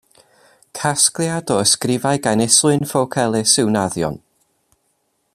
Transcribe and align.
Casgliad 0.77 1.51
o 1.55 1.57
ysgrifau 1.65 2.21
gan 2.27 2.41
Islwyn 2.47 2.89
Ffowc 2.93 3.19
Elis 3.25 3.53
yw 3.65 3.69
Naddion. 3.75 4.17